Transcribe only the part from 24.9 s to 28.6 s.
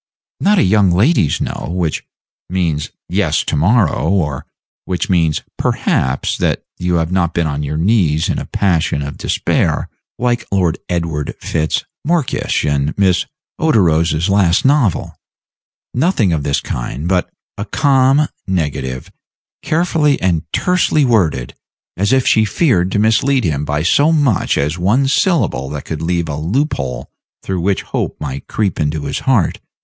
syllable that could leave a loop hole through which hope might